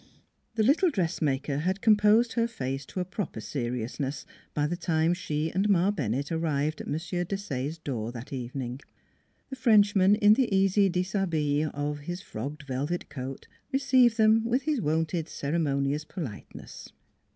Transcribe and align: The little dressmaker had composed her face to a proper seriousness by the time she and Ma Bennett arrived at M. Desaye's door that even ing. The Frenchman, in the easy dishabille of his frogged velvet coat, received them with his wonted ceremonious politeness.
The 0.55 0.63
little 0.63 0.89
dressmaker 0.89 1.59
had 1.59 1.79
composed 1.79 2.33
her 2.33 2.47
face 2.47 2.87
to 2.87 2.99
a 3.01 3.05
proper 3.05 3.39
seriousness 3.39 4.25
by 4.55 4.65
the 4.65 4.75
time 4.75 5.13
she 5.13 5.51
and 5.53 5.69
Ma 5.69 5.91
Bennett 5.91 6.31
arrived 6.31 6.81
at 6.81 6.87
M. 6.87 6.93
Desaye's 6.95 7.77
door 7.77 8.11
that 8.11 8.33
even 8.33 8.63
ing. 8.63 8.79
The 9.51 9.55
Frenchman, 9.57 10.15
in 10.15 10.33
the 10.33 10.51
easy 10.51 10.89
dishabille 10.89 11.69
of 11.75 11.99
his 11.99 12.19
frogged 12.19 12.63
velvet 12.63 13.09
coat, 13.09 13.47
received 13.71 14.17
them 14.17 14.43
with 14.43 14.63
his 14.63 14.81
wonted 14.81 15.29
ceremonious 15.29 16.03
politeness. 16.03 16.89